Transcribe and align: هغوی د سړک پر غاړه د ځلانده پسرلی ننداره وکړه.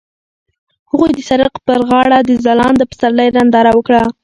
هغوی 0.91 1.11
د 1.15 1.19
سړک 1.29 1.53
پر 1.67 1.79
غاړه 1.89 2.17
د 2.23 2.31
ځلانده 2.45 2.83
پسرلی 2.91 3.27
ننداره 3.35 3.71
وکړه. 3.75 4.01